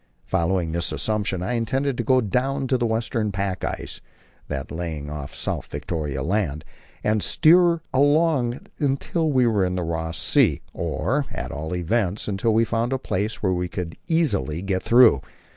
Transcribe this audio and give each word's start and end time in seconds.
Following 0.25 0.71
this 0.71 0.91
assumption, 0.91 1.43
I 1.43 1.53
intended 1.53 1.95
to 1.97 2.03
go 2.03 2.21
down 2.21 2.65
to 2.69 2.77
the 2.79 2.87
western 2.87 3.31
pack 3.31 3.63
ice 3.63 4.01
(that 4.47 4.71
lying 4.71 5.11
off 5.11 5.35
South 5.35 5.67
Victoria 5.67 6.23
Land) 6.23 6.65
and 7.03 7.21
steer 7.21 7.81
along 7.93 8.55
it 8.79 8.99
till 8.99 9.31
we 9.31 9.45
were 9.45 9.63
in 9.63 9.75
Ross 9.75 10.17
Sea, 10.17 10.63
or, 10.73 11.27
at 11.31 11.51
all 11.51 11.75
events, 11.75 12.27
until 12.27 12.51
we 12.51 12.65
found 12.65 12.93
a 12.93 12.97
place 12.97 13.43
where 13.43 13.53
we 13.53 13.67
could 13.67 13.95
easily 14.07 14.63
get 14.63 14.81
through. 14.81 15.21